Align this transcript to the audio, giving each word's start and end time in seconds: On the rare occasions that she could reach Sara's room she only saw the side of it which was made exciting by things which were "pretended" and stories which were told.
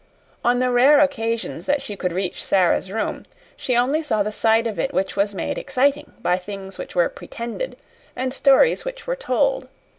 On 0.43 0.57
the 0.57 0.71
rare 0.71 0.99
occasions 0.99 1.67
that 1.67 1.79
she 1.79 1.95
could 1.95 2.11
reach 2.11 2.43
Sara's 2.43 2.91
room 2.91 3.23
she 3.55 3.75
only 3.77 4.01
saw 4.01 4.23
the 4.23 4.31
side 4.31 4.65
of 4.65 4.79
it 4.79 4.95
which 4.95 5.15
was 5.15 5.35
made 5.35 5.59
exciting 5.59 6.13
by 6.23 6.39
things 6.39 6.79
which 6.79 6.95
were 6.95 7.07
"pretended" 7.07 7.77
and 8.15 8.33
stories 8.33 8.83
which 8.83 9.05
were 9.05 9.15
told. 9.15 9.67